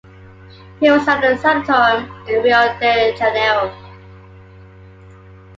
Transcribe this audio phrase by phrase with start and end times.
[0.79, 3.71] He was at a sanatorium in Rio de Janeiro.